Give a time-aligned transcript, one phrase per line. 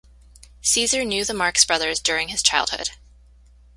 [0.63, 2.89] Caesar knew the Marx Brothers during his childhood.